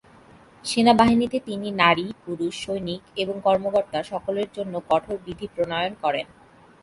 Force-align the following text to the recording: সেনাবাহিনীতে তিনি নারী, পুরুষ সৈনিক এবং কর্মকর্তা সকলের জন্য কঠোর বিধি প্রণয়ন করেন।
সেনাবাহিনীতে 0.65 1.37
তিনি 1.39 1.67
নারী, 1.81 2.07
পুরুষ 2.25 2.53
সৈনিক 2.63 3.01
এবং 3.15 3.35
কর্মকর্তা 3.43 3.99
সকলের 4.03 4.49
জন্য 4.53 4.73
কঠোর 4.89 5.17
বিধি 5.25 5.47
প্রণয়ন 5.55 5.93
করেন। 6.03 6.27